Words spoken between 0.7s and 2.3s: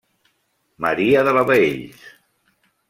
Maria de la Baells.